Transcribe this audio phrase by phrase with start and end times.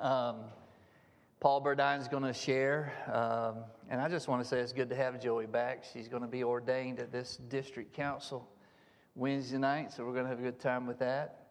[0.00, 0.36] Um,
[1.40, 4.88] Paul Burdine is going to share, um, and I just want to say it's good
[4.88, 5.84] to have Joey back.
[5.92, 8.48] She's going to be ordained at this district council
[9.14, 11.48] Wednesday night, so we're going to have a good time with that.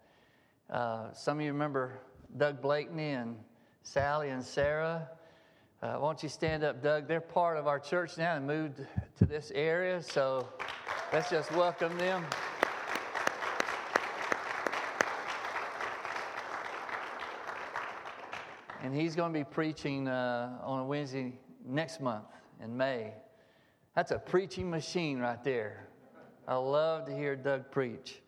[0.67, 1.99] Uh, some of you remember
[2.37, 3.35] Doug Blakeney and
[3.83, 5.07] Sally and Sarah.
[5.83, 7.07] Uh, why don't you stand up, Doug?
[7.07, 8.83] They're part of our church now and moved
[9.19, 10.49] to this area, so
[11.13, 12.25] let's just welcome them.
[18.81, 21.33] And he's going to be preaching uh, on a Wednesday
[21.65, 22.23] next month
[22.63, 23.11] in May.
[23.93, 25.87] That's a preaching machine right there.
[26.47, 28.21] I love to hear Doug preach.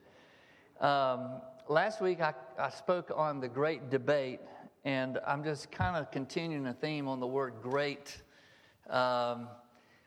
[0.81, 4.41] Um, last week I, I spoke on the great debate,
[4.83, 8.21] and I'm just kind of continuing a theme on the word great.
[8.89, 9.47] Um,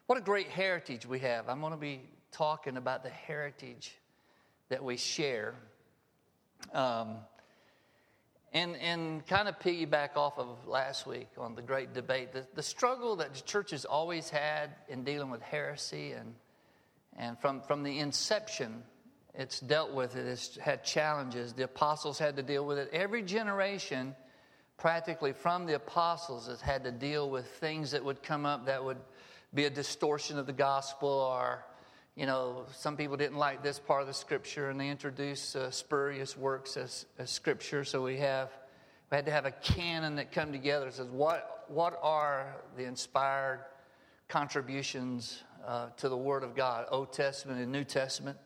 [0.07, 1.49] what a great heritage we have.
[1.49, 3.97] I'm going to be talking about the heritage
[4.69, 5.55] that we share.
[6.75, 7.17] Um,
[8.55, 12.63] and, and kind of piggyback off of last week on the great debate, the, the
[12.63, 16.35] struggle that the church has always had in dealing with heresy, and,
[17.17, 18.85] and from, from the inception,
[19.35, 21.53] it's dealt with it, it's had challenges.
[21.53, 22.91] The apostles had to deal with it.
[22.93, 24.15] Every generation,
[24.79, 28.85] practically from the apostles, has had to deal with things that would come up that
[28.85, 28.99] would
[29.53, 31.65] be a distortion of the gospel or
[32.17, 35.71] you know, some people didn't like this part of the scripture and they introduced uh,
[35.71, 37.85] spurious works as, as scripture.
[37.85, 38.51] So we have
[39.11, 42.85] we had to have a canon that come together that says what what are the
[42.85, 43.65] inspired
[44.29, 48.39] contributions uh, to the Word of God, Old Testament and New Testament.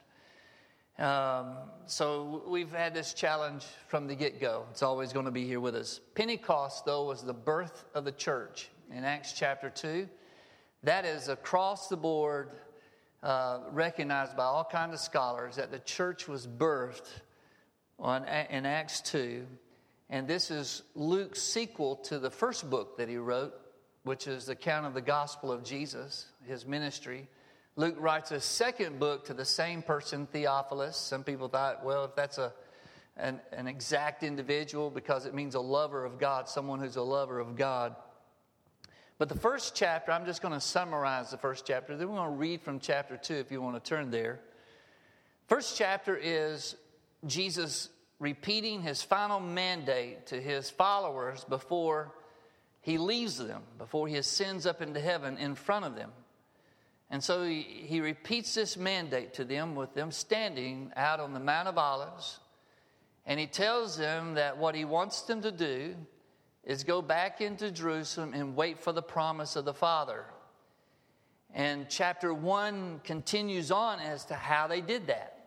[0.98, 1.54] Um,
[1.86, 4.64] so we've had this challenge from the get go.
[4.70, 6.00] It's always going to be here with us.
[6.14, 10.08] Pentecost, though, was the birth of the church in Acts chapter 2.
[10.82, 12.50] That is across the board
[13.22, 17.08] uh, recognized by all kinds of scholars that the church was birthed
[17.98, 19.46] on, in Acts 2.
[20.10, 23.54] And this is Luke's sequel to the first book that he wrote,
[24.04, 27.28] which is the account of the gospel of Jesus, his ministry.
[27.76, 30.96] Luke writes a second book to the same person, Theophilus.
[30.96, 32.52] Some people thought, well, if that's a,
[33.16, 37.38] an, an exact individual because it means a lover of God, someone who's a lover
[37.38, 37.94] of God.
[39.18, 41.96] But the first chapter, I'm just going to summarize the first chapter.
[41.96, 44.38] Then we're going to read from chapter 2 if you want to turn there.
[45.48, 46.76] First chapter is
[47.26, 47.88] Jesus
[48.20, 52.14] repeating his final mandate to his followers before
[52.80, 56.12] he leaves them, before he ascends up into heaven in front of them.
[57.10, 61.40] And so he, he repeats this mandate to them with them standing out on the
[61.40, 62.38] Mount of Olives.
[63.26, 65.96] And he tells them that what he wants them to do
[66.64, 70.24] is go back into Jerusalem and wait for the promise of the Father.
[71.54, 75.46] And chapter 1 continues on as to how they did that.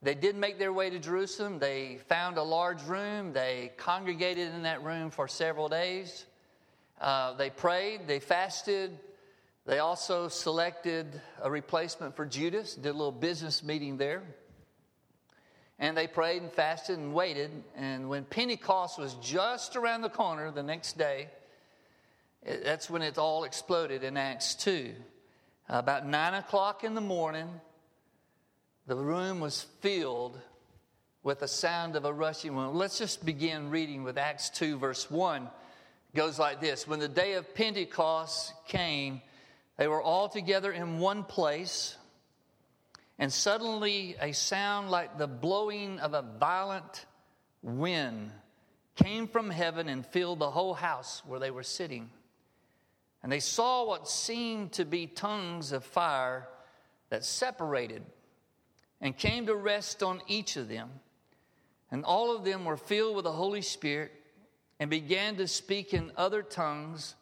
[0.00, 1.58] They did make their way to Jerusalem.
[1.58, 3.32] They found a large room.
[3.32, 6.24] They congregated in that room for several days.
[7.00, 8.06] Uh, they prayed.
[8.06, 8.96] They fasted.
[9.66, 14.22] They also selected a replacement for Judas, did a little business meeting there.
[15.78, 17.50] And they prayed and fasted and waited.
[17.76, 21.28] And when Pentecost was just around the corner the next day,
[22.44, 24.94] eh, that's when it all exploded in Acts 2.
[25.68, 27.48] About 9 o'clock in the morning,
[28.86, 30.40] the room was filled
[31.22, 32.74] with the sound of a rushing wind.
[32.74, 35.42] Let's just begin reading with Acts 2, verse 1.
[35.42, 39.20] It goes like this When the day of Pentecost came,
[39.76, 41.96] they were all together in one place.
[43.18, 47.06] And suddenly, a sound like the blowing of a violent
[47.62, 48.30] wind
[48.94, 52.10] came from heaven and filled the whole house where they were sitting.
[53.22, 56.48] And they saw what seemed to be tongues of fire
[57.10, 58.04] that separated
[59.00, 60.90] and came to rest on each of them.
[61.90, 64.12] And all of them were filled with the Holy Spirit
[64.78, 67.14] and began to speak in other tongues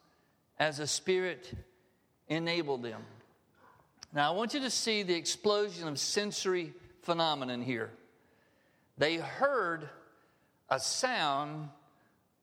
[0.59, 1.51] as the Spirit
[2.27, 3.03] enabled them.
[4.13, 7.91] Now, I want you to see the explosion of sensory phenomenon here.
[8.97, 9.89] They heard
[10.69, 11.69] a sound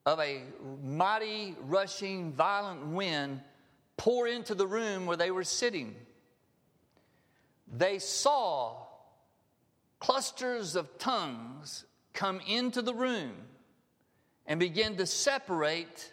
[0.07, 0.43] of a
[0.83, 3.41] mighty, rushing, violent wind
[3.97, 5.95] pour into the room where they were sitting.
[7.73, 8.87] They saw
[9.99, 13.33] clusters of tongues come into the room
[14.47, 16.13] and begin to separate,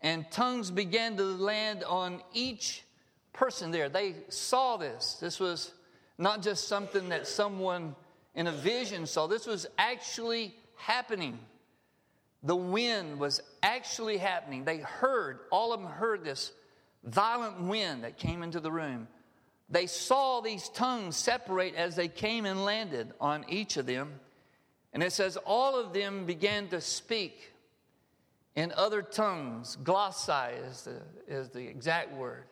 [0.00, 2.84] and tongues began to land on each
[3.32, 3.88] person there.
[3.88, 5.18] They saw this.
[5.20, 5.72] This was
[6.18, 7.94] not just something that someone
[8.34, 11.38] in a vision saw, this was actually happening.
[12.42, 14.64] The wind was actually happening.
[14.64, 16.52] They heard, all of them heard this
[17.04, 19.08] violent wind that came into the room.
[19.68, 24.20] They saw these tongues separate as they came and landed on each of them.
[24.92, 27.52] And it says, all of them began to speak
[28.56, 29.76] in other tongues.
[29.82, 32.44] Glossai is the, is the exact word.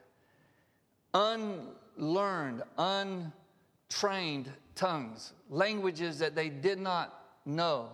[1.15, 7.89] Unlearned, untrained tongues, languages that they did not know.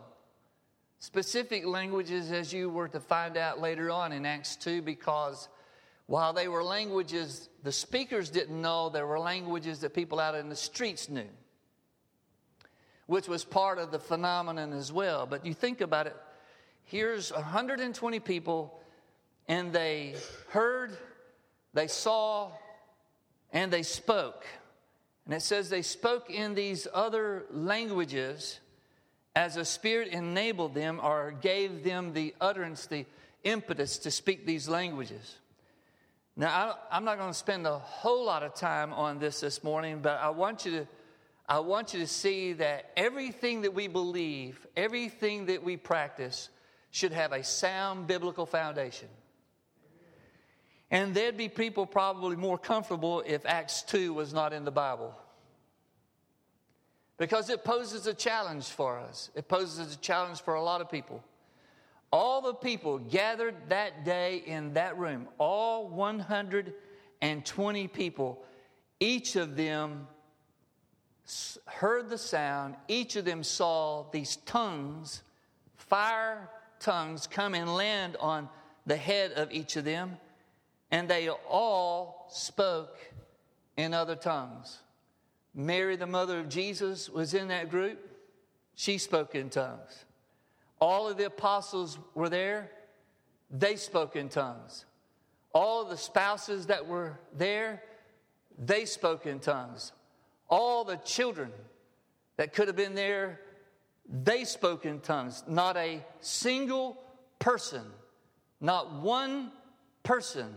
[0.98, 5.48] Specific languages, as you were to find out later on in Acts 2, because
[6.06, 10.48] while they were languages the speakers didn't know, there were languages that people out in
[10.48, 11.28] the streets knew,
[13.06, 15.26] which was part of the phenomenon as well.
[15.26, 16.16] But you think about it
[16.84, 18.80] here's 120 people,
[19.48, 20.14] and they
[20.50, 20.96] heard,
[21.72, 22.50] they saw,
[23.54, 24.44] and they spoke.
[25.24, 28.60] And it says they spoke in these other languages
[29.34, 33.06] as a Spirit enabled them or gave them the utterance, the
[33.44, 35.36] impetus to speak these languages.
[36.36, 40.00] Now, I'm not going to spend a whole lot of time on this this morning,
[40.02, 40.88] but I want you to,
[41.48, 46.48] I want you to see that everything that we believe, everything that we practice,
[46.90, 49.08] should have a sound biblical foundation.
[50.90, 55.14] And there'd be people probably more comfortable if Acts 2 was not in the Bible.
[57.16, 59.30] Because it poses a challenge for us.
[59.34, 61.22] It poses a challenge for a lot of people.
[62.12, 68.44] All the people gathered that day in that room, all 120 people,
[69.00, 70.06] each of them
[71.66, 75.22] heard the sound, each of them saw these tongues,
[75.76, 76.48] fire
[76.78, 78.48] tongues, come and land on
[78.86, 80.16] the head of each of them,
[80.94, 82.96] and they all spoke
[83.76, 84.78] in other tongues.
[85.52, 87.98] Mary, the mother of Jesus, was in that group.
[88.76, 90.04] She spoke in tongues.
[90.80, 92.70] All of the apostles were there,
[93.50, 94.84] they spoke in tongues.
[95.52, 97.82] All of the spouses that were there,
[98.56, 99.90] they spoke in tongues.
[100.48, 101.50] All the children
[102.36, 103.40] that could have been there,
[104.08, 105.42] they spoke in tongues.
[105.48, 107.02] Not a single
[107.40, 107.82] person,
[108.60, 109.50] not one
[110.04, 110.54] person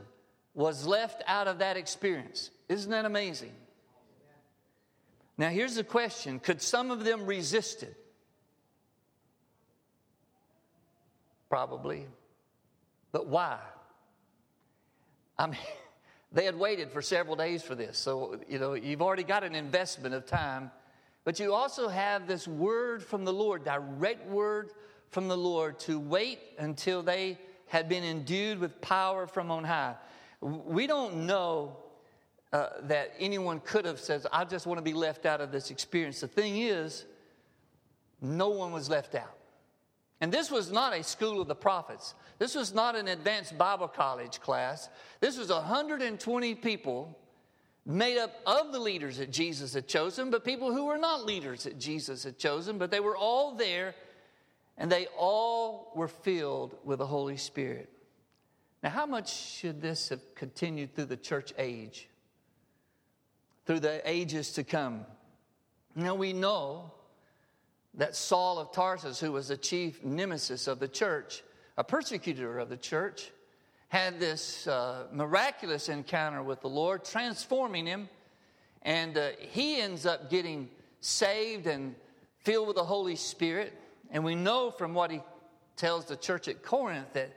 [0.57, 2.50] was left out of that experience.
[2.68, 3.54] Isn't that amazing?
[5.38, 7.95] Now, here's the question Could some of them resist it?
[11.50, 12.06] probably.
[13.12, 13.59] But why?
[15.38, 15.59] I mean,
[16.31, 17.98] they had waited for several days for this.
[17.98, 20.71] So, you know, you've already got an investment of time.
[21.24, 24.71] But you also have this word from the Lord, direct word
[25.10, 27.38] from the Lord to wait until they
[27.68, 29.95] had been endued with power from on high.
[30.42, 31.78] We don't know
[32.54, 35.72] uh, that anyone could have said, I just want to be left out of this
[35.72, 36.22] experience.
[36.22, 37.06] The thing is,
[38.22, 39.36] no one was left out.
[40.19, 42.16] And this was not a school of the prophets.
[42.39, 44.89] This was not an advanced Bible college class.
[45.19, 47.18] This was 120 people
[47.86, 51.63] made up of the leaders that Jesus had chosen, but people who were not leaders
[51.63, 53.95] that Jesus had chosen, but they were all there
[54.78, 57.89] and they all were filled with the Holy Spirit.
[58.83, 62.07] Now, how much should this have continued through the church age,
[63.65, 65.06] through the ages to come?
[65.95, 66.91] Now, we know
[67.95, 71.44] that Saul of Tarsus, who was the chief nemesis of the church,
[71.75, 73.31] a persecutor of the church,
[73.89, 78.09] had this uh, miraculous encounter with the Lord, transforming him.
[78.83, 80.69] And uh, he ends up getting
[81.00, 81.95] saved and
[82.41, 83.74] filled with the Holy Spirit.
[84.12, 85.21] And we know from what he
[85.75, 87.31] tells the church at Corinth that,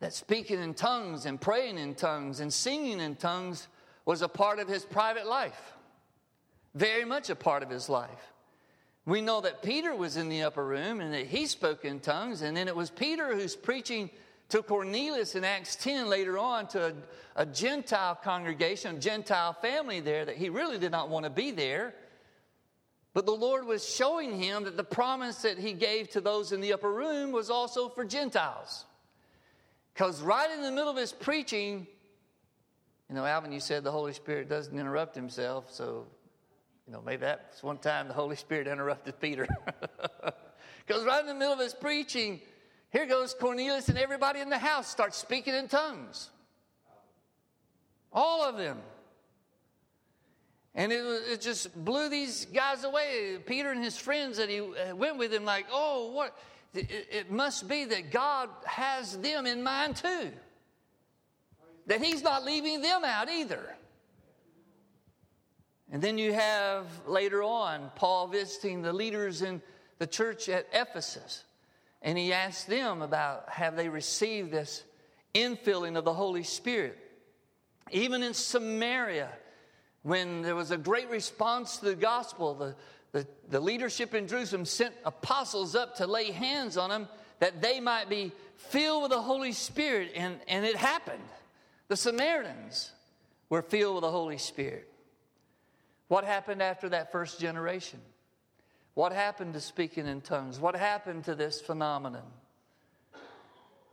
[0.00, 3.68] that speaking in tongues and praying in tongues and singing in tongues
[4.04, 5.72] was a part of his private life,
[6.74, 8.32] very much a part of his life.
[9.04, 12.42] We know that Peter was in the upper room and that he spoke in tongues,
[12.42, 14.10] and then it was Peter who's preaching
[14.50, 20.00] to Cornelius in Acts 10 later on to a, a Gentile congregation, a Gentile family
[20.00, 21.94] there that he really did not want to be there.
[23.14, 26.60] But the Lord was showing him that the promise that he gave to those in
[26.60, 28.84] the upper room was also for Gentiles.
[29.98, 31.84] Because right in the middle of his preaching,
[33.08, 36.06] you know, Alvin, you said the Holy Spirit doesn't interrupt himself, so
[36.86, 39.48] you know, maybe that's one time the Holy Spirit interrupted Peter.
[40.86, 42.40] Because right in the middle of his preaching,
[42.90, 46.30] here goes Cornelius, and everybody in the house starts speaking in tongues.
[48.10, 48.78] All of them.
[50.74, 53.36] And it, it just blew these guys away.
[53.44, 56.34] Peter and his friends that he uh, went with him, like, oh, what?
[56.74, 60.30] It, must be that God has them in mind too.
[61.86, 63.74] That he's not leaving them out either.
[65.90, 69.62] And then you have later on Paul visiting the leaders in
[69.98, 71.44] the church at Ephesus.
[72.02, 74.84] And he asked them about have they received this
[75.34, 76.98] infilling of the Holy Spirit.
[77.90, 79.30] Even in Samaria,
[80.02, 82.76] when there was a great response to the gospel, the,
[83.12, 87.08] the, the leadership in Jerusalem sent apostles up to lay hands on them
[87.40, 91.22] that they might be filled with the Holy Spirit, and, and it happened.
[91.88, 92.92] The Samaritans
[93.48, 94.92] were filled with the Holy Spirit.
[96.08, 98.00] What happened after that first generation?
[98.94, 100.58] What happened to speaking in tongues?
[100.58, 102.24] What happened to this phenomenon?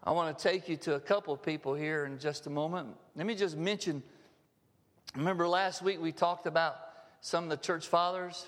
[0.04, 2.90] I want to take you to a couple of people here in just a moment.
[3.16, 4.04] Let me just mention
[5.16, 6.76] remember last week we talked about
[7.22, 8.46] some of the church fathers.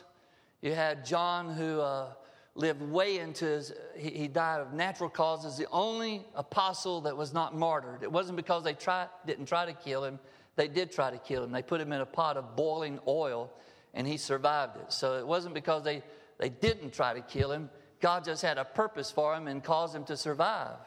[0.62, 2.14] You had John, who uh,
[2.56, 7.34] lived way into his, he, he, died of natural causes, the only apostle that was
[7.34, 8.02] not martyred.
[8.02, 10.20] It wasn't because they tried, didn't try to kill him,
[10.56, 11.52] they did try to kill him.
[11.52, 13.54] They put him in a pot of boiling oil
[13.94, 14.92] and he survived it.
[14.92, 16.02] So it wasn't because they,
[16.40, 19.96] they didn't try to kill him, God just had a purpose for him and caused
[19.96, 20.78] him to survive.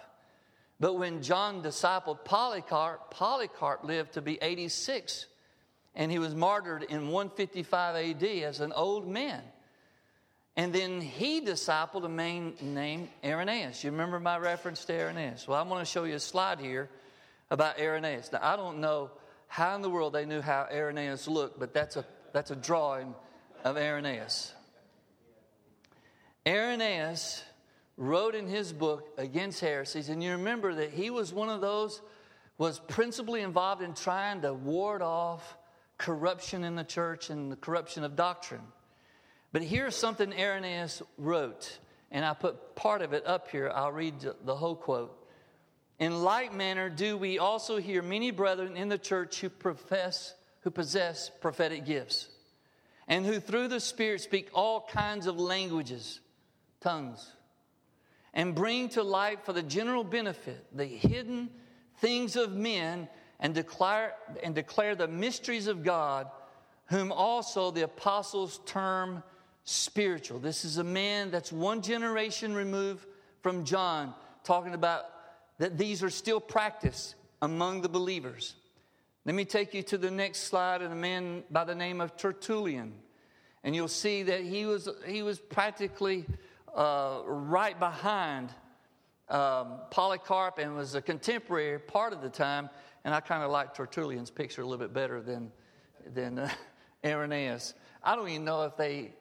[0.81, 5.27] But when John discipled Polycarp, Polycarp lived to be 86
[5.95, 9.43] and he was martyred in 155 AD as an old man.
[10.61, 13.83] And then he discipled a man named Irenaeus.
[13.83, 15.49] You remember my reference to Irenaeus?
[15.49, 16.91] Well, I'm going to show you a slide here
[17.51, 18.31] about Irenaeus.
[18.31, 19.11] Now, I don't know
[19.47, 23.15] how in the world they knew how Irenaeus looked, but that's a, that's a drawing
[23.65, 24.53] of Irenaeus.
[26.47, 27.43] Irenaeus
[27.97, 32.03] wrote in his book against heresies, and you remember that he was one of those
[32.59, 35.57] was principally involved in trying to ward off
[35.97, 38.61] corruption in the church and the corruption of doctrine.
[39.53, 41.79] But here's something Irenaeus wrote,
[42.11, 43.71] and I put part of it up here.
[43.75, 44.15] I'll read
[44.45, 45.17] the whole quote.
[45.99, 50.71] In like manner, do we also hear many brethren in the church who profess, who
[50.71, 52.29] possess prophetic gifts,
[53.09, 56.21] and who through the Spirit speak all kinds of languages,
[56.81, 57.33] tongues,
[58.33, 61.51] and bring to light for the general benefit the hidden
[61.99, 63.09] things of men
[63.41, 66.31] and declare, and declare the mysteries of God,
[66.87, 69.23] whom also the apostles term
[69.65, 70.39] spiritual.
[70.39, 73.07] This is a man that's one generation removed
[73.43, 74.15] from John,
[74.45, 75.05] talking about
[75.59, 78.55] that these are still practiced among the believers.
[79.25, 82.17] Let me take you to the next slide of a man by the name of
[82.17, 82.95] Tertullian.
[83.63, 86.25] And you'll see that he was, he was practically
[86.75, 88.51] uh, right behind
[89.29, 92.71] um, Polycarp and was a contemporary part of the time.
[93.05, 95.53] And I kind of like Tertullian's picture a little bit better than,
[96.15, 96.51] than uh,
[97.05, 97.75] Irenaeus.
[98.03, 99.13] I don't even know if they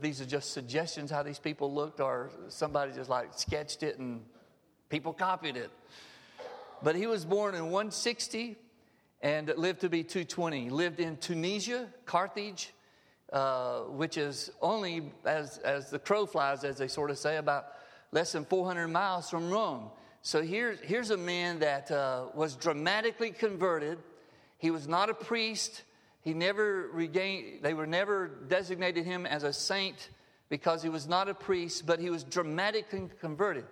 [0.00, 4.22] these are just suggestions how these people looked or somebody just like sketched it and
[4.88, 5.70] people copied it.
[6.82, 8.56] But he was born in 160
[9.22, 10.64] and lived to be 220.
[10.64, 12.74] He lived in Tunisia, Carthage,
[13.32, 17.66] uh, which is only, as, as the crow flies, as they sort of say, about
[18.12, 19.90] less than 400 miles from Rome.
[20.22, 23.98] So here, here's a man that uh, was dramatically converted.
[24.58, 25.82] He was not a priest.
[26.24, 30.08] He never regained, they were never designated him as a saint
[30.48, 33.66] because he was not a priest, but he was dramatically converted.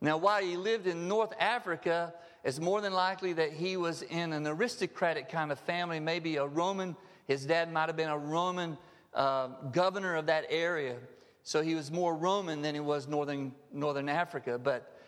[0.00, 4.32] Now, while he lived in North Africa, it's more than likely that he was in
[4.32, 6.96] an aristocratic kind of family, maybe a Roman.
[7.26, 8.78] His dad might have been a Roman
[9.12, 10.96] uh, governor of that area.
[11.42, 14.58] So he was more Roman than he was Northern, Northern Africa.
[14.58, 14.98] But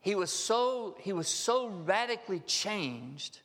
[0.00, 3.40] he was so, he was so radically changed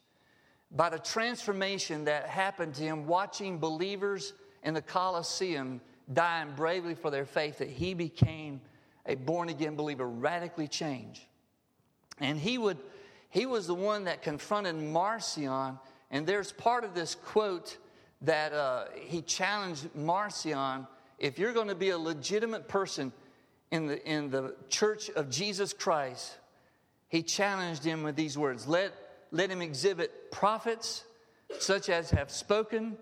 [0.73, 7.11] by the transformation that happened to him watching believers in the Colosseum dying bravely for
[7.11, 8.59] their faith that he became
[9.05, 11.21] a born again believer, radically changed.
[12.19, 12.77] And he would
[13.29, 15.79] he was the one that confronted Marcion,
[16.11, 17.77] and there's part of this quote
[18.21, 20.85] that uh, he challenged Marcion
[21.23, 23.13] if you're going to be a legitimate person
[23.71, 26.37] in the, in the church of Jesus Christ,
[27.07, 28.91] he challenged him with these words let,
[29.33, 31.03] let him exhibit prophets
[31.59, 32.95] such as have spoken,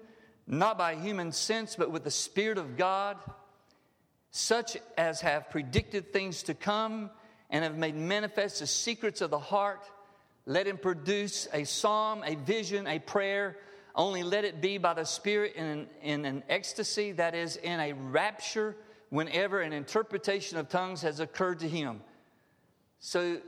[0.48, 3.18] not by human sense, but with the Spirit of God,
[4.32, 7.10] such as have predicted things to come
[7.50, 9.82] and have made manifest the secrets of the heart.
[10.46, 13.58] Let him produce a psalm, a vision, a prayer.
[13.94, 17.78] Only let it be by the Spirit in an, in an ecstasy, that is, in
[17.82, 18.78] a rapture,
[19.10, 22.00] whenever an interpretation of tongues has occurred to him.
[23.02, 23.42] So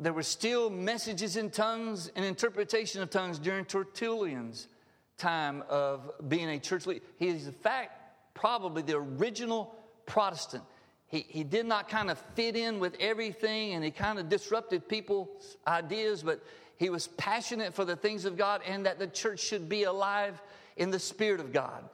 [0.00, 4.68] there were still messages in tongues and interpretation of tongues during Tertullian's
[5.16, 7.04] time of being a church leader.
[7.18, 7.92] He is, in fact,
[8.34, 9.74] probably the original
[10.06, 10.62] Protestant.
[11.08, 14.88] He, he did not kind of fit in with everything and he kind of disrupted
[14.88, 16.44] people's ideas, but
[16.76, 20.40] he was passionate for the things of God and that the church should be alive
[20.76, 21.88] in the Spirit of God.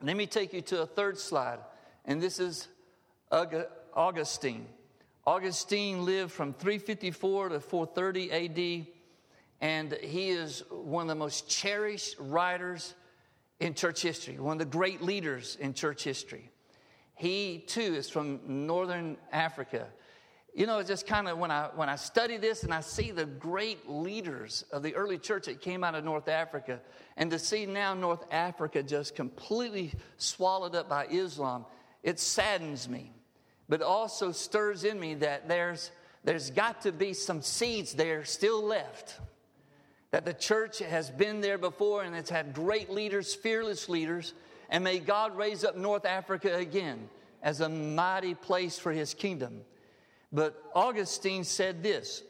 [0.00, 1.58] Let me take you to a third slide,
[2.04, 2.68] and this is
[3.94, 4.66] Augustine.
[5.24, 8.86] Augustine lived from 354 to 430 AD,
[9.60, 12.94] and he is one of the most cherished writers
[13.60, 16.50] in church history, one of the great leaders in church history.
[17.14, 19.86] He too is from northern Africa.
[20.54, 23.12] you know, it's just kind of when I when I study this and I see
[23.12, 26.80] the great leaders of the early church that came out of North Africa,
[27.16, 31.64] and to see now North Africa just completely swallowed up by Islam,
[32.02, 33.12] it saddens me,
[33.72, 35.92] but also stirs in me that there's
[36.24, 39.18] there's got to be some seeds there still left.
[40.10, 44.34] That the church has been there before and it's had great leaders, fearless leaders,
[44.68, 47.08] and may God raise up North Africa again
[47.42, 49.62] as a mighty place for his kingdom.
[50.30, 52.24] But Augustine said this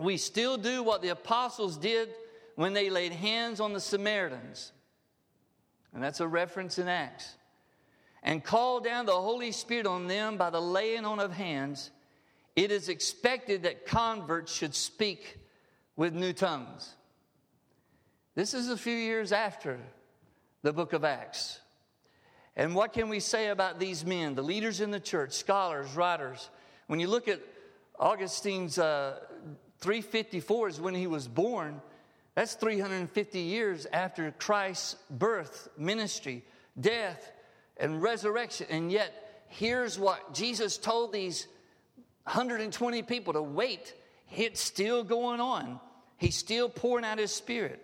[0.00, 2.08] We still do what the apostles did
[2.56, 4.72] when they laid hands on the Samaritans.
[5.94, 7.36] And that's a reference in Acts.
[8.26, 11.90] And call down the Holy Spirit on them by the laying on of hands.
[12.56, 15.38] It is expected that converts should speak
[15.94, 16.92] with new tongues.
[18.34, 19.78] This is a few years after
[20.62, 21.60] the book of Acts.
[22.56, 26.50] And what can we say about these men, the leaders in the church, scholars, writers?
[26.88, 27.40] When you look at
[27.98, 29.20] Augustine's uh,
[29.78, 31.80] 354 is when he was born.
[32.34, 36.44] That's 350 years after Christ's birth, ministry,
[36.78, 37.32] death,
[37.76, 38.66] and resurrection.
[38.70, 41.46] And yet, here's what Jesus told these
[42.24, 43.94] 120 people to wait.
[44.34, 45.80] It's still going on.
[46.18, 47.82] He's still pouring out his spirit.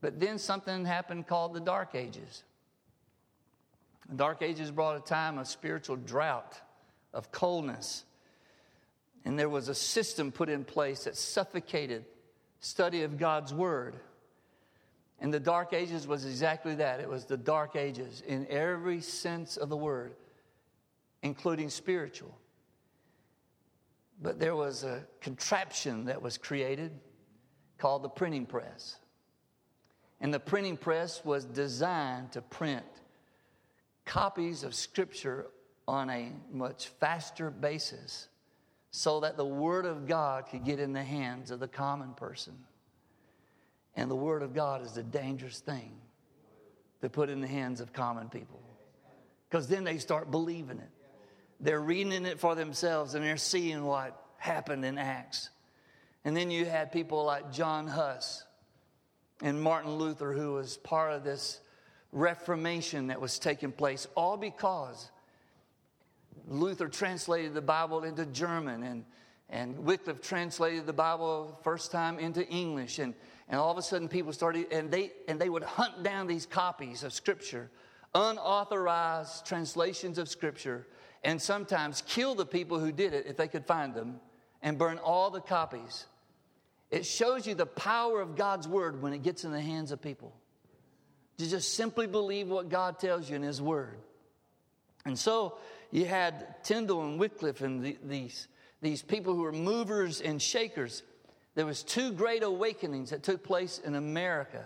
[0.00, 2.42] But then something happened called the Dark Ages.
[4.08, 6.60] The Dark Ages brought a time of spiritual drought,
[7.14, 8.04] of coldness,
[9.24, 12.04] and there was a system put in place that suffocated
[12.60, 13.94] study of God's Word.
[15.22, 16.98] And the Dark Ages was exactly that.
[16.98, 20.16] It was the Dark Ages in every sense of the word,
[21.22, 22.36] including spiritual.
[24.20, 26.90] But there was a contraption that was created
[27.78, 28.96] called the printing press.
[30.20, 32.84] And the printing press was designed to print
[34.04, 35.46] copies of Scripture
[35.86, 38.26] on a much faster basis
[38.90, 42.54] so that the Word of God could get in the hands of the common person.
[43.96, 45.92] And the Word of God is a dangerous thing
[47.02, 48.60] to put in the hands of common people
[49.48, 50.90] because then they start believing it.
[51.60, 55.50] They're reading it for themselves and they're seeing what happened in Acts.
[56.24, 58.44] And then you had people like John Huss
[59.42, 61.60] and Martin Luther, who was part of this
[62.12, 65.10] Reformation that was taking place, all because
[66.46, 69.04] Luther translated the Bible into German, and,
[69.48, 72.98] and Wycliffe translated the Bible first time into English.
[72.98, 73.14] And,
[73.52, 76.46] and all of a sudden, people started, and they, and they would hunt down these
[76.46, 77.70] copies of Scripture,
[78.14, 80.86] unauthorized translations of Scripture,
[81.22, 84.20] and sometimes kill the people who did it if they could find them,
[84.62, 86.06] and burn all the copies.
[86.90, 90.00] It shows you the power of God's Word when it gets in the hands of
[90.00, 90.32] people.
[91.36, 93.98] To just simply believe what God tells you in His Word.
[95.04, 95.58] And so
[95.90, 98.48] you had Tyndale and Wycliffe and the, these,
[98.80, 101.02] these people who were movers and shakers.
[101.54, 104.64] There was two great awakenings that took place in America.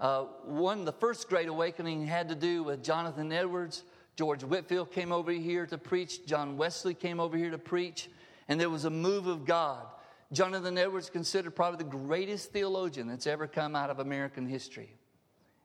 [0.00, 3.84] Uh, one, the first great awakening had to do with Jonathan Edwards.
[4.16, 6.24] George Whitefield came over here to preach.
[6.26, 8.08] John Wesley came over here to preach.
[8.48, 9.86] And there was a move of God.
[10.32, 14.90] Jonathan Edwards considered probably the greatest theologian that's ever come out of American history.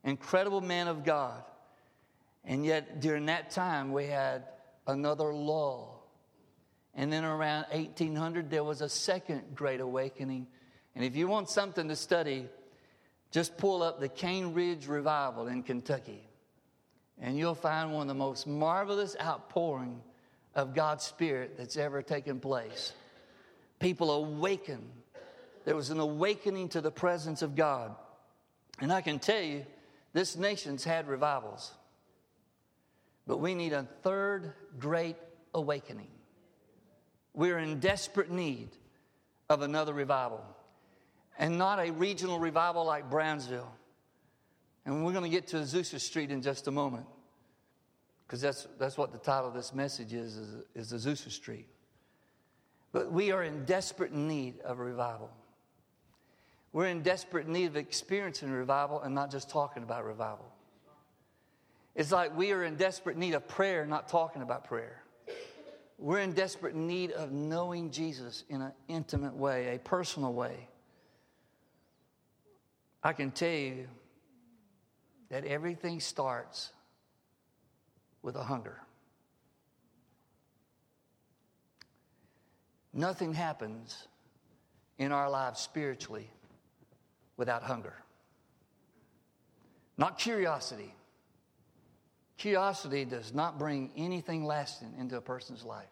[0.04, 1.44] Incredible man of God.
[2.46, 4.44] And yet, during that time, we had
[4.88, 5.99] another lull.
[7.00, 10.48] And then around 1800, there was a second great awakening.
[10.96, 12.50] And if you want something to study,
[13.32, 16.28] just pull up the Cane Ridge Revival in Kentucky.
[17.18, 20.02] And you'll find one of the most marvelous outpouring
[20.56, 22.92] of God's Spirit that's ever taken place.
[23.80, 24.82] People awaken.
[25.64, 27.96] There was an awakening to the presence of God.
[28.82, 29.66] And I can tell you,
[30.12, 31.72] this nation's had revivals.
[33.26, 35.16] But we need a third great
[35.54, 36.10] awakening.
[37.34, 38.70] We're in desperate need
[39.50, 40.44] of another revival,
[41.38, 43.72] and not a regional revival like Brownsville.
[44.86, 47.06] And we're going to get to Azusa Street in just a moment,
[48.26, 50.38] because that's, that's what the title of this message is,
[50.76, 51.68] is, is Azusa Street.
[52.92, 55.30] But we are in desperate need of a revival.
[56.72, 60.52] We're in desperate need of experiencing revival and not just talking about revival.
[61.96, 64.99] It's like we are in desperate need of prayer, not talking about prayer.
[66.00, 70.70] We're in desperate need of knowing Jesus in an intimate way, a personal way.
[73.04, 73.88] I can tell you
[75.30, 76.72] that everything starts
[78.22, 78.80] with a hunger.
[82.94, 84.08] Nothing happens
[84.98, 86.30] in our lives spiritually
[87.36, 87.94] without hunger.
[89.98, 90.94] Not curiosity,
[92.40, 95.86] Curiosity does not bring anything lasting into a person's life.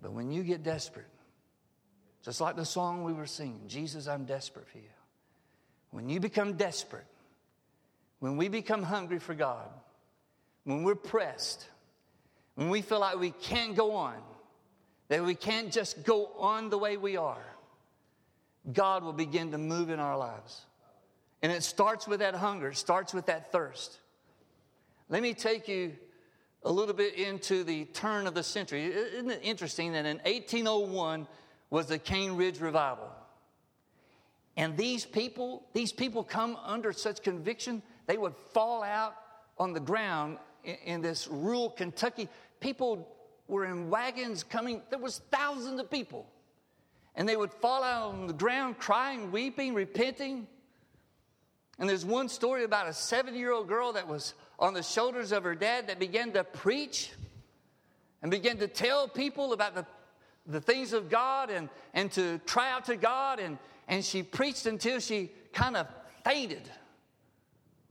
[0.00, 1.06] But when you get desperate,
[2.24, 4.84] just like the song we were singing, Jesus, I'm desperate for you.
[5.90, 7.04] When you become desperate,
[8.20, 9.68] when we become hungry for God,
[10.64, 11.66] when we're pressed,
[12.54, 14.16] when we feel like we can't go on,
[15.08, 17.44] that we can't just go on the way we are,
[18.72, 20.64] God will begin to move in our lives.
[21.42, 24.00] And it starts with that hunger, it starts with that thirst.
[25.08, 25.92] Let me take you
[26.64, 28.86] a little bit into the turn of the century.
[28.86, 31.28] Isn't it interesting that in 1801
[31.70, 33.08] was the Cane Ridge Revival?
[34.56, 39.14] And these people, these people come under such conviction, they would fall out
[39.58, 42.28] on the ground in, in this rural Kentucky.
[42.58, 43.08] People
[43.46, 46.26] were in wagons coming, there was thousands of people.
[47.14, 50.48] And they would fall out on the ground crying, weeping, repenting.
[51.78, 55.32] And there's one story about a seven year old girl that was on the shoulders
[55.32, 57.10] of her dad that began to preach
[58.22, 59.86] and began to tell people about the,
[60.46, 63.38] the things of God and, and to cry out to God.
[63.38, 65.86] And, and she preached until she kind of
[66.24, 66.68] fainted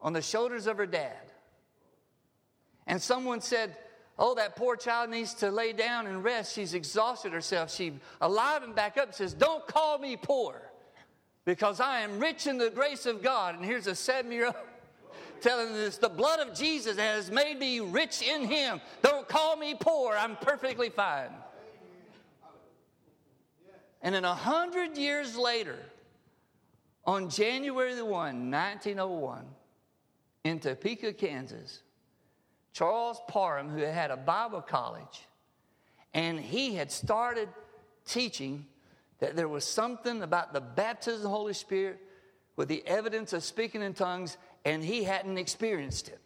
[0.01, 1.15] on the shoulders of her dad.
[2.87, 3.75] And someone said,
[4.17, 6.55] Oh, that poor child needs to lay down and rest.
[6.55, 7.73] She's exhausted herself.
[7.73, 10.61] She alive and back up says, Don't call me poor
[11.43, 13.55] because I am rich in the grace of God.
[13.55, 14.55] And here's a seven year old
[15.45, 18.81] telling this the blood of Jesus has made me rich in Him.
[19.03, 20.15] Don't call me poor.
[20.15, 21.29] I'm perfectly fine.
[24.01, 25.77] And then a hundred years later,
[27.05, 28.11] on January the 1,
[28.51, 29.45] 1901,
[30.45, 31.83] in Topeka, Kansas,
[32.73, 35.27] Charles Parham, who had a Bible college,
[36.15, 37.49] and he had started
[38.05, 38.65] teaching
[39.19, 41.99] that there was something about the baptism of the Holy Spirit
[42.55, 46.19] with the evidence of speaking in tongues, and he hadn't experienced it.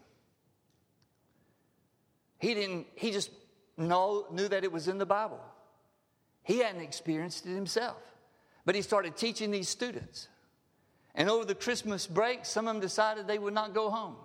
[2.40, 3.30] He didn't, he just
[3.78, 5.42] know, knew that it was in the Bible.
[6.44, 8.02] He hadn't experienced it himself.
[8.66, 10.30] But he started teaching these students.
[11.14, 14.16] And over the Christmas break, some of them decided they would not go home,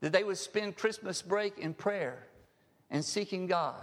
[0.00, 2.28] that they would spend Christmas break in prayer
[2.90, 3.82] and seeking God.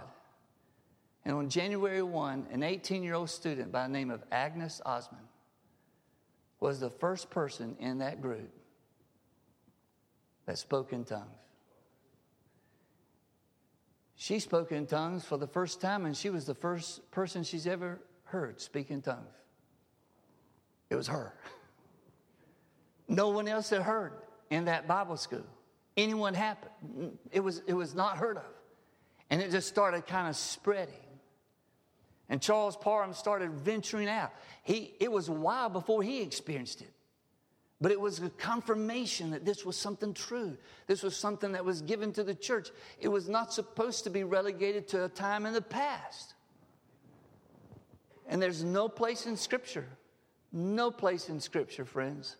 [1.26, 5.18] And on January 1, an 18 year old student by the name of Agnes Ozman
[6.60, 8.50] was the first person in that group
[10.46, 11.38] that spoke in tongues.
[14.16, 17.66] She spoke in tongues for the first time, and she was the first person she's
[17.66, 19.34] ever heard speak in tongues.
[20.90, 21.34] It was her.
[23.06, 24.14] No one else had heard
[24.48, 25.44] in that Bible school.
[25.94, 27.18] Anyone happened.
[27.30, 28.54] It was, it was not heard of.
[29.28, 30.94] And it just started kind of spreading.
[32.30, 34.32] And Charles Parham started venturing out.
[34.62, 36.93] He, it was a while before he experienced it.
[37.80, 40.56] But it was a confirmation that this was something true.
[40.86, 42.70] This was something that was given to the church.
[43.00, 46.34] It was not supposed to be relegated to a time in the past.
[48.26, 49.86] And there's no place in Scripture,
[50.52, 52.36] no place in Scripture, friends,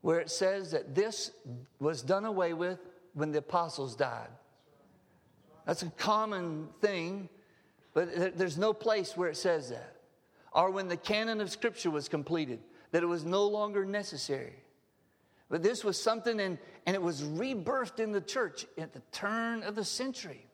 [0.00, 1.30] where it says that this
[1.78, 2.80] was done away with
[3.14, 4.30] when the apostles died.
[5.66, 7.28] That's a common thing,
[7.94, 9.96] but there's no place where it says that.
[10.52, 12.58] Or when the canon of Scripture was completed
[12.92, 14.54] that it was no longer necessary.
[15.50, 19.62] But this was something, and, and it was rebirthed in the church at the turn
[19.62, 20.46] of the century.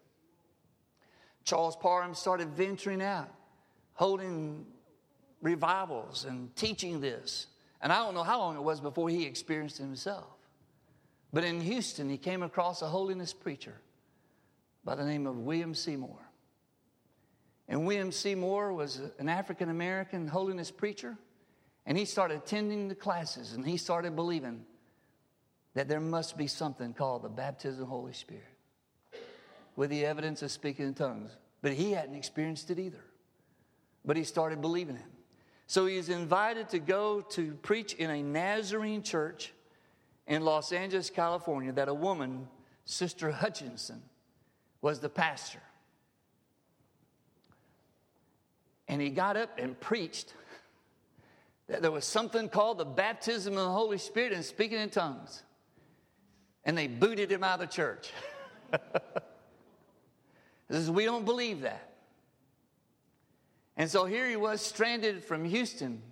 [1.44, 3.32] Charles Parham started venturing out,
[3.94, 4.66] holding
[5.40, 7.46] revivals and teaching this.
[7.80, 10.26] And I don't know how long it was before he experienced it himself.
[11.32, 13.74] But in Houston, he came across a holiness preacher
[14.84, 16.18] by the name of William Seymour.
[17.68, 21.16] And William Seymour was an African American holiness preacher.
[21.88, 24.66] And he started attending the classes and he started believing
[25.72, 28.44] that there must be something called the baptism of the Holy Spirit
[29.74, 31.34] with the evidence of speaking in tongues.
[31.62, 33.02] But he hadn't experienced it either.
[34.04, 35.04] But he started believing it.
[35.66, 39.54] So he was invited to go to preach in a Nazarene church
[40.26, 42.48] in Los Angeles, California, that a woman,
[42.84, 44.02] Sister Hutchinson,
[44.82, 45.62] was the pastor.
[48.88, 50.34] And he got up and preached
[51.68, 55.42] there was something called the baptism of the Holy Spirit and speaking in tongues.
[56.64, 58.10] And they booted him out of the church.
[60.70, 61.88] says, we don't believe that.
[63.76, 66.02] And so here he was stranded from Houston,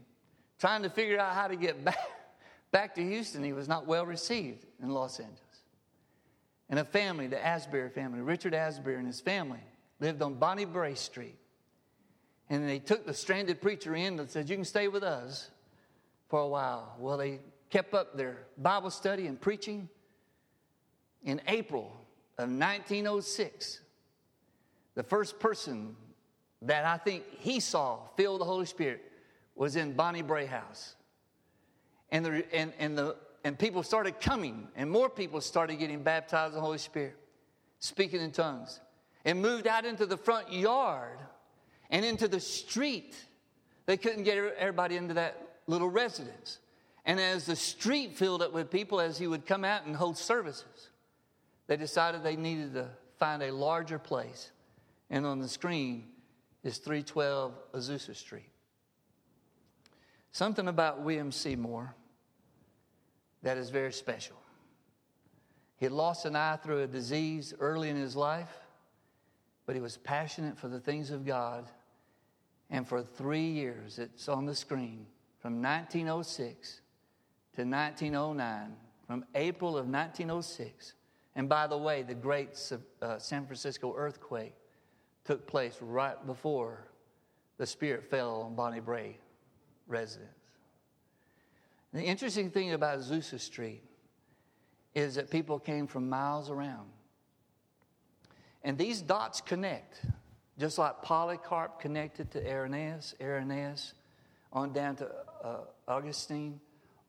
[0.59, 1.99] trying to figure out how to get back,
[2.71, 3.43] back to Houston.
[3.43, 5.41] He was not well received in Los Angeles.
[6.69, 9.61] And a family, the Asbury family, Richard Asbury and his family,
[10.01, 11.39] lived on Bonnie Brae Street.
[12.49, 15.51] And they took the stranded preacher in and said, You can stay with us
[16.29, 16.95] for a while.
[16.99, 19.89] Well, they kept up their Bible study and preaching.
[21.25, 21.93] In April
[22.39, 23.81] of 1906,
[24.95, 25.97] the first person
[26.63, 29.03] that I think he saw filled the Holy Spirit
[29.57, 30.95] was in Bonnie Brae House.
[32.11, 36.53] And, the, and, and, the, and people started coming, and more people started getting baptized
[36.53, 37.17] in the Holy Spirit,
[37.81, 38.81] speaking in tongues.
[39.25, 41.19] And moved out into the front yard
[41.91, 43.15] and into the street.
[43.87, 46.59] They couldn't get er, everybody into that little residence.
[47.05, 50.19] And as the street filled up with people, as he would come out and hold
[50.19, 50.91] services,
[51.67, 54.51] they decided they needed to find a larger place.
[55.11, 56.09] And on the screen
[56.65, 58.51] is 312 Azusa Street.
[60.33, 61.95] Something about William Seymour
[63.43, 64.37] that is very special.
[65.77, 68.53] He had lost an eye through a disease early in his life,
[69.67, 71.71] but he was passionate for the things of God.
[72.71, 75.07] And for three years, it's on the screen,
[75.39, 76.81] from 1906
[77.55, 78.77] to 1909,
[79.07, 80.95] from April of 1906.
[81.37, 82.59] And by the way, the great
[83.03, 84.55] uh, San Francisco earthquake
[85.25, 86.89] took place right before
[87.59, 89.17] the Spirit fell on Bonnie Brae
[89.87, 90.33] residents.
[91.93, 93.83] The interesting thing about Azusa Street
[94.95, 96.91] is that people came from miles around.
[98.63, 100.01] And these dots connect,
[100.59, 103.95] just like Polycarp connected to Irenaeus, Irenaeus,
[104.53, 105.11] on down to
[105.45, 106.61] uh, Augustine,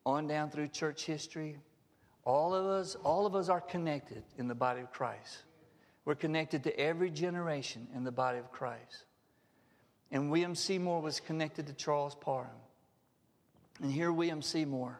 [0.06, 1.58] on down through church history.
[2.26, 5.44] All of us, all of us are connected in the body of Christ.
[6.04, 9.06] We're connected to every generation in the body of Christ.
[10.12, 12.50] And William Seymour was connected to Charles Parham.
[13.82, 15.00] And here, William Seymour,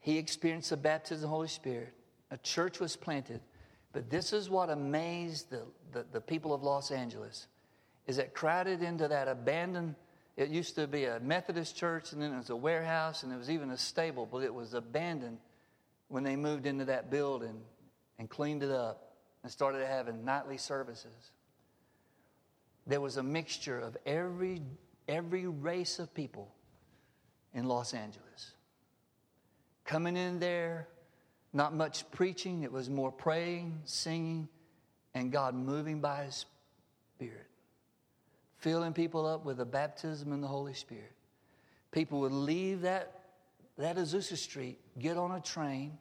[0.00, 1.92] he experienced the baptism of the Holy Spirit.
[2.30, 3.40] A church was planted.
[3.92, 7.46] But this is what amazed the, the, the people of Los Angeles,
[8.06, 9.94] is it crowded into that abandoned,
[10.36, 13.36] it used to be a Methodist church, and then it was a warehouse, and it
[13.36, 15.38] was even a stable, but it was abandoned
[16.08, 17.60] when they moved into that building
[18.18, 21.30] and cleaned it up and started having nightly services.
[22.86, 24.62] There was a mixture of every,
[25.08, 26.52] every race of people
[27.54, 28.52] in Los Angeles.
[29.84, 30.88] Coming in there,
[31.52, 34.48] not much preaching, it was more praying, singing,
[35.14, 36.46] and God moving by His
[37.16, 37.46] Spirit,
[38.62, 41.12] filling people up with the baptism in the Holy Spirit.
[41.90, 43.20] People would leave that,
[43.76, 45.98] that Azusa Street, get on a train,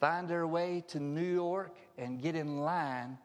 [0.00, 3.16] find their way to New York, and get in line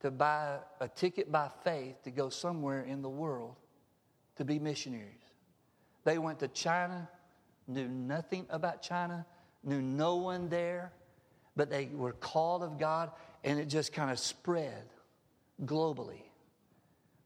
[0.00, 3.54] to buy a ticket by faith to go somewhere in the world
[4.36, 5.20] to be missionaries.
[6.04, 7.08] They went to China,
[7.68, 9.26] knew nothing about China,
[9.62, 10.92] knew no one there,
[11.54, 13.10] but they were called of God,
[13.44, 14.84] and it just kind of spread
[15.64, 16.22] globally.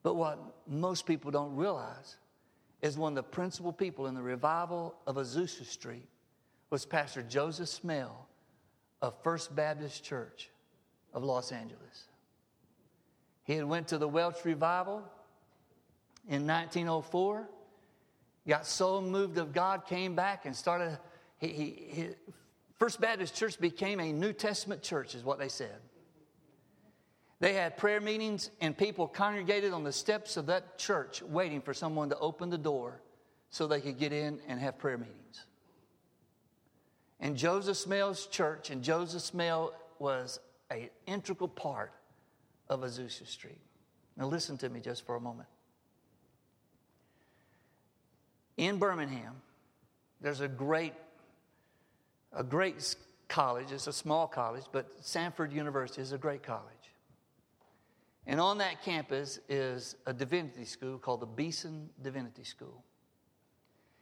[0.09, 2.17] But what most people don't realize
[2.81, 6.09] is one of the principal people in the revival of Azusa Street
[6.71, 8.27] was Pastor Joseph Smale
[9.03, 10.49] of First Baptist Church
[11.13, 12.07] of Los Angeles.
[13.45, 15.03] He had went to the Welsh revival
[16.27, 17.47] in 1904
[18.49, 20.99] got so moved of God, came back and started.
[21.37, 22.09] He, he, he,
[22.79, 25.77] First Baptist Church became a New Testament church, is what they said.
[27.41, 31.73] They had prayer meetings, and people congregated on the steps of that church waiting for
[31.73, 33.01] someone to open the door
[33.51, 35.45] so they could get in and have prayer meetings.
[37.21, 41.93] And Joseph Smale's church, and Joseph Smale was an integral part
[42.69, 43.61] of Azusa Street.
[44.17, 45.49] Now, listen to me just for a moment
[48.59, 49.37] in Birmingham,
[50.21, 50.93] there's a great,
[52.33, 52.97] a great
[53.29, 53.73] college.
[53.73, 56.65] It's a small college, but Samford University is a great college.
[58.29, 62.85] And on that campus is a divinity school called the Beeson Divinity School.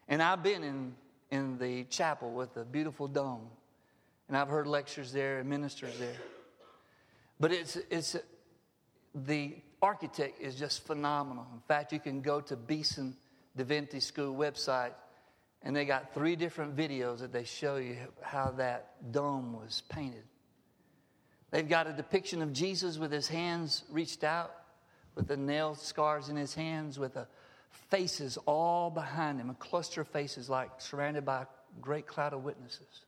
[0.09, 0.95] And I've been in,
[1.31, 3.49] in the chapel with the beautiful dome,
[4.27, 6.17] and I've heard lectures there and ministers there.
[7.39, 8.17] But it's, it's
[9.15, 11.47] the architect is just phenomenal.
[11.55, 13.17] In fact, you can go to Beeson
[13.57, 14.93] Divinity School website,
[15.63, 20.25] and they got three different videos that they show you how that dome was painted.
[21.57, 24.53] They've got a depiction of Jesus with his hands reached out,
[25.15, 27.27] with the nail scars in his hands, with the
[27.71, 31.47] faces all behind him, a cluster of faces like surrounded by a
[31.81, 33.07] great cloud of witnesses.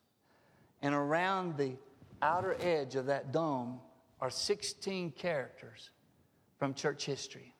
[0.80, 1.72] And around the
[2.22, 3.80] outer edge of that dome
[4.18, 5.90] are 16 characters
[6.58, 7.52] from church history.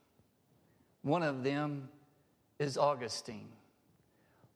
[1.03, 1.91] One of them
[2.59, 3.51] is Augustine.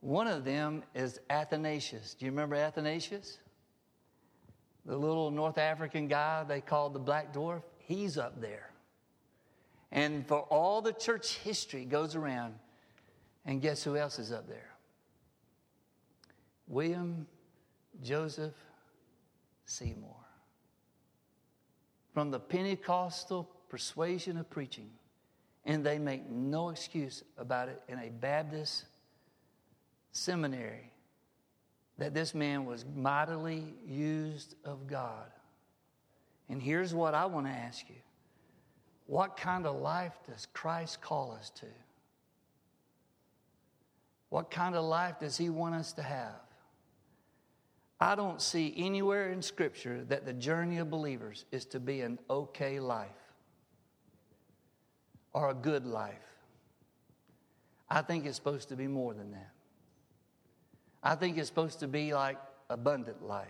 [0.01, 2.15] One of them is Athanasius.
[2.15, 3.37] Do you remember Athanasius?
[4.85, 7.63] The little North African guy they called the Black Dwarf?
[7.79, 8.71] He's up there.
[9.91, 12.55] And for all the church history goes around,
[13.45, 14.71] and guess who else is up there?
[16.67, 17.27] William
[18.03, 18.55] Joseph
[19.67, 20.17] Seymour.
[22.15, 24.91] From the Pentecostal persuasion of preaching
[25.65, 28.85] and they make no excuse about it in a Baptist
[30.13, 30.92] seminary
[31.99, 35.31] that this man was mightily used of God.
[36.49, 37.97] And here's what I want to ask you
[39.07, 41.67] What kind of life does Christ call us to?
[44.31, 46.41] What kind of life does He want us to have?
[48.01, 52.19] I don't see anywhere in Scripture that the journey of believers is to be an
[52.29, 53.09] okay life
[55.33, 56.17] or a good life.
[57.89, 59.51] I think it's supposed to be more than that.
[61.03, 62.39] I think it's supposed to be like
[62.71, 63.49] abundant life.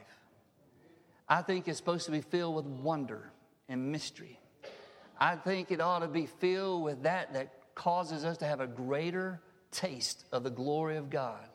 [1.28, 3.30] I think it's supposed to be filled with wonder
[3.68, 4.38] and mystery.
[5.18, 8.66] I think it ought to be filled with that that causes us to have a
[8.66, 11.46] greater taste of the glory of God.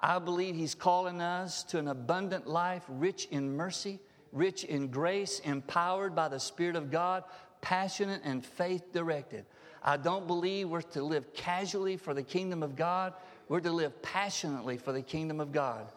[0.00, 3.98] I believe He's calling us to an abundant life, rich in mercy,
[4.32, 7.24] rich in grace, empowered by the Spirit of God,
[7.60, 9.44] passionate and faith directed.
[9.82, 13.14] I don't believe we're to live casually for the kingdom of God.
[13.48, 15.90] We're to live passionately for the kingdom of God.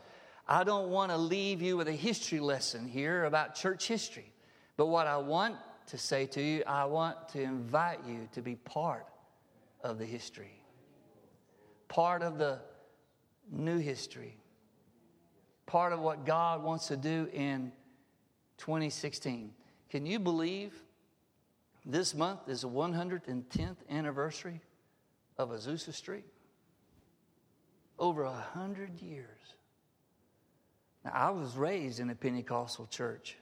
[0.47, 4.31] I don't want to leave you with a history lesson here about church history.
[4.77, 5.55] But what I want
[5.87, 9.05] to say to you, I want to invite you to be part
[9.83, 10.61] of the history,
[11.87, 12.59] part of the
[13.51, 14.37] new history,
[15.65, 17.71] part of what God wants to do in
[18.57, 19.53] 2016.
[19.89, 20.73] Can you believe
[21.85, 24.61] this month is the 110th anniversary
[25.37, 26.25] of Azusa Street?
[28.01, 29.27] Over a hundred years.
[31.05, 33.37] Now, I was raised in a Pentecostal church.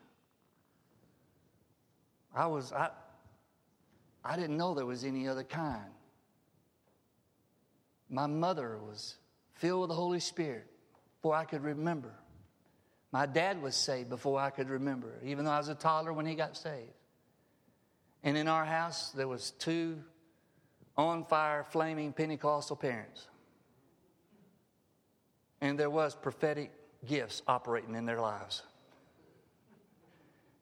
[2.36, 2.89] I was, I,
[4.24, 5.91] I didn't know there was any other kind.
[8.10, 9.15] My mother was
[9.54, 10.67] filled with the Holy Spirit
[11.17, 12.13] before I could remember.
[13.12, 16.26] My dad was saved before I could remember, even though I was a toddler when
[16.26, 16.91] he got saved.
[18.24, 20.04] And in our house, there was two
[20.98, 23.28] on fire, flaming Pentecostal parents.
[25.62, 26.72] And there was prophetic
[27.06, 28.63] gifts operating in their lives.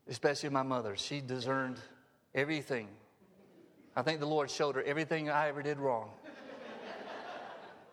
[0.08, 0.96] Especially my mother.
[0.96, 1.80] She discerned
[2.34, 2.88] everything.
[3.96, 6.12] I think the Lord showed her everything I ever did wrong.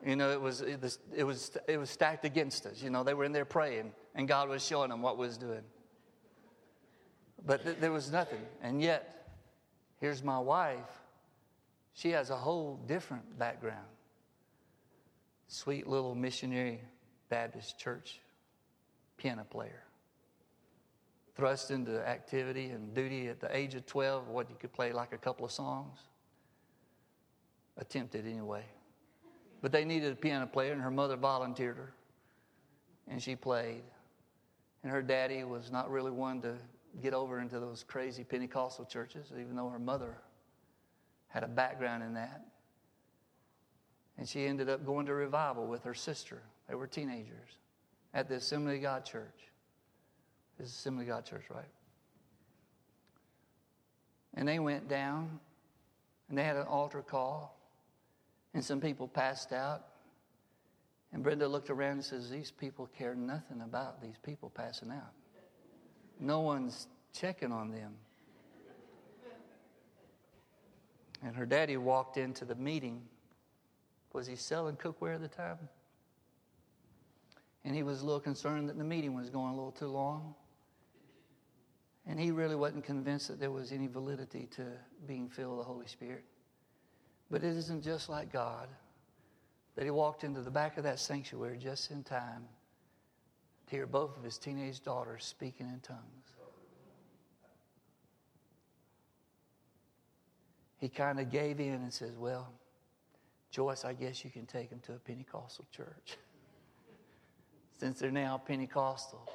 [0.06, 0.98] you know, it was, it was,
[1.66, 2.82] it, was, stacked against us.
[2.82, 5.62] You know, they were in there praying, and God was showing them what was doing.
[7.44, 8.42] But th- there was nothing.
[8.62, 9.28] And yet,
[10.00, 10.78] here's my wife.
[11.94, 13.86] She has a whole different background.
[15.46, 16.80] Sweet little missionary
[17.34, 18.20] Baptist church
[19.16, 19.82] piano player.
[21.34, 25.12] Thrust into activity and duty at the age of 12, what you could play like
[25.12, 25.98] a couple of songs.
[27.76, 28.64] Attempted anyway.
[29.62, 31.92] But they needed a piano player, and her mother volunteered her.
[33.08, 33.82] And she played.
[34.84, 36.54] And her daddy was not really one to
[37.02, 40.18] get over into those crazy Pentecostal churches, even though her mother
[41.26, 42.46] had a background in that.
[44.18, 47.58] And she ended up going to revival with her sister they were teenagers
[48.12, 49.50] at the Assembly of God Church.
[50.58, 51.64] This is Assembly of God Church, right?
[54.34, 55.40] And they went down
[56.28, 57.58] and they had an altar call,
[58.54, 59.84] and some people passed out.
[61.12, 65.12] And Brenda looked around and says, These people care nothing about these people passing out.
[66.18, 67.94] No one's checking on them.
[71.22, 73.02] And her daddy walked into the meeting.
[74.12, 75.58] Was he selling cookware at the time?
[77.64, 80.34] And he was a little concerned that the meeting was going a little too long.
[82.06, 84.64] And he really wasn't convinced that there was any validity to
[85.06, 86.24] being filled with the Holy Spirit.
[87.30, 88.68] But it isn't just like God
[89.76, 92.44] that he walked into the back of that sanctuary just in time
[93.66, 96.34] to hear both of his teenage daughters speaking in tongues.
[100.76, 102.52] He kind of gave in and says, Well,
[103.50, 106.18] Joyce, I guess you can take him to a Pentecostal church.
[107.78, 109.28] since they're now Pentecostal.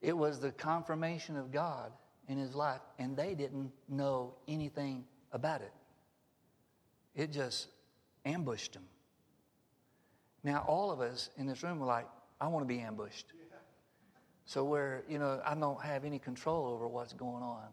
[0.00, 1.92] It was the confirmation of God
[2.28, 5.72] in his life, and they didn't know anything about it.
[7.14, 7.68] It just
[8.24, 8.84] ambushed them.
[10.44, 12.06] Now, all of us in this room were like,
[12.40, 13.26] I want to be ambushed.
[14.44, 17.68] So, where, you know, I don't have any control over what's going on,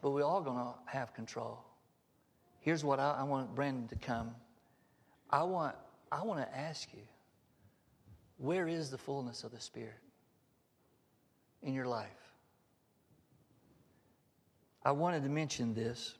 [0.00, 1.62] but we're all going to have control.
[2.60, 4.34] Here's what I, I want Brandon to come.
[5.28, 5.76] I want,
[6.10, 7.02] I want to ask you
[8.40, 10.00] where is the fullness of the Spirit
[11.62, 12.08] in your life?
[14.82, 16.14] I wanted to mention this,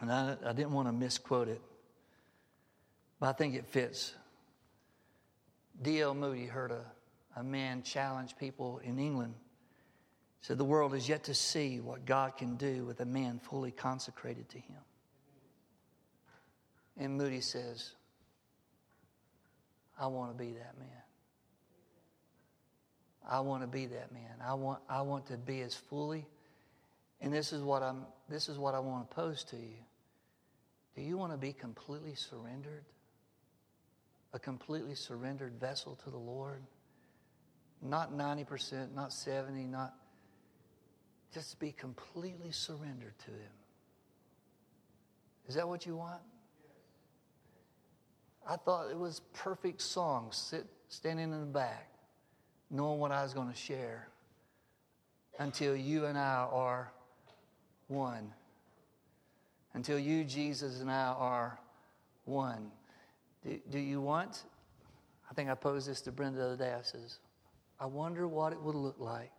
[0.00, 1.60] and I, I didn't want to misquote it,
[3.20, 4.14] but I think it fits.
[5.80, 6.14] D.L.
[6.14, 6.84] Moody heard a,
[7.36, 9.34] a man challenge people in England.
[10.40, 13.38] He Said the world is yet to see what God can do with a man
[13.38, 14.80] fully consecrated to Him.
[16.98, 17.92] And Moody says,
[19.96, 21.01] I want to be that man.
[23.28, 24.36] I want to be that man.
[24.44, 26.26] I want, I want to be as fully.
[27.20, 29.84] And this is what I'm this is what I want to pose to you.
[30.96, 32.84] Do you want to be completely surrendered?
[34.32, 36.62] A completely surrendered vessel to the Lord?
[37.82, 39.94] Not 90%, not 70, not
[41.34, 43.52] just be completely surrendered to him.
[45.48, 46.20] Is that what you want?
[48.48, 51.91] I thought it was perfect song, sit, standing in the back,
[52.72, 54.08] knowing what I was going to share
[55.38, 56.90] until you and I are
[57.88, 58.32] one.
[59.74, 61.58] Until you, Jesus, and I are
[62.24, 62.70] one.
[63.44, 64.42] Do, do you want?
[65.30, 66.72] I think I posed this to Brenda the other day.
[66.72, 67.18] I says,
[67.78, 69.32] I wonder what it would look like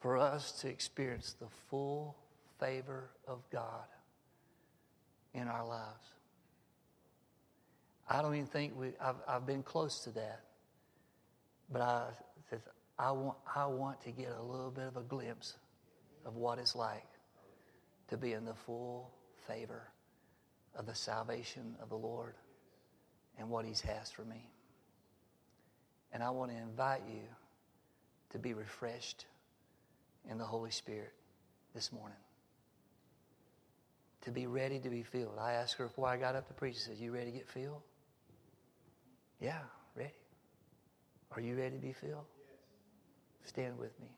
[0.00, 2.16] for us to experience the full
[2.58, 3.86] favor of God
[5.34, 6.06] in our lives.
[8.08, 10.40] I don't even think we, I've, I've been close to that.
[11.70, 12.04] But I,
[12.98, 15.54] I, want, I want to get a little bit of a glimpse
[16.24, 17.06] of what it's like
[18.08, 19.10] to be in the full
[19.46, 19.88] favor
[20.74, 22.34] of the salvation of the Lord
[23.38, 24.50] and what He's has for me.
[26.12, 27.22] And I want to invite you
[28.30, 29.26] to be refreshed
[30.30, 31.12] in the Holy Spirit
[31.74, 32.16] this morning
[34.22, 35.38] to be ready to be filled.
[35.40, 37.48] I asked her before I got up to preach, I said, You ready to get
[37.48, 37.82] filled?
[39.40, 39.60] Yeah,
[39.96, 40.12] ready.
[41.32, 42.26] Are you ready to be filled?
[43.44, 44.17] Stand with me.